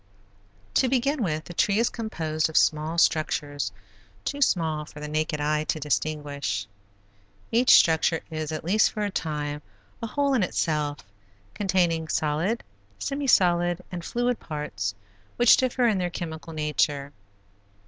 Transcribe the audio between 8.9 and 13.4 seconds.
for a time, a whole in itself, containing solid, semi